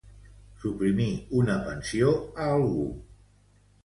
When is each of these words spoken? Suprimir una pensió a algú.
Suprimir 0.61 1.09
una 1.41 1.57
pensió 1.67 2.13
a 2.21 2.47
algú. 2.55 2.87